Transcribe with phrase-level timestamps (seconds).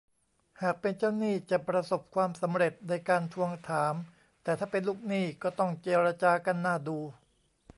[0.61, 3.93] หากเป็นเจ้าหนี้จะประสบความสำเร็จในการทวงถาม
[4.43, 6.97] แต่ถ้าเป็นลูกหนี้ก็ต้องเจรจากันน่าดู